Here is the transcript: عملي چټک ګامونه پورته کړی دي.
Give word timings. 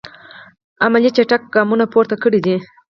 عملي 0.85 1.09
چټک 1.15 1.41
ګامونه 1.53 1.85
پورته 1.93 2.15
کړی 2.23 2.39
دي. 2.45 2.55